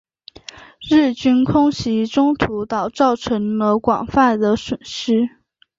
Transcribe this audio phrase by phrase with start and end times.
[0.89, 5.29] 日军空袭中途岛造成了广泛的损失。